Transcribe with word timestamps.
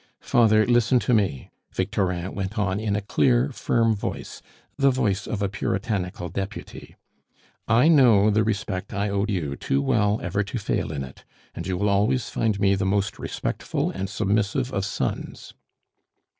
"Father, 0.23 0.65
listen 0.65 0.97
to 1.01 1.13
me," 1.13 1.51
Victorin 1.71 2.33
went 2.33 2.57
on 2.57 2.79
in 2.79 2.95
a 2.95 3.01
clear, 3.03 3.51
firm 3.51 3.93
voice, 3.95 4.41
the 4.75 4.89
voice 4.89 5.27
of 5.27 5.43
a 5.43 5.47
puritanical 5.47 6.27
deputy. 6.29 6.95
"I 7.67 7.87
know 7.87 8.31
the 8.31 8.43
respect 8.43 8.95
I 8.95 9.09
owe 9.11 9.25
you 9.27 9.55
too 9.55 9.79
well 9.79 10.19
ever 10.23 10.41
to 10.43 10.57
fail 10.57 10.91
in 10.91 11.03
it, 11.03 11.23
and 11.53 11.67
you 11.67 11.77
will 11.77 11.89
always 11.89 12.29
find 12.29 12.59
me 12.59 12.73
the 12.73 12.83
most 12.83 13.19
respectful 13.19 13.91
and 13.91 14.09
submissive 14.09 14.73
of 14.73 14.85
sons." 14.85 15.53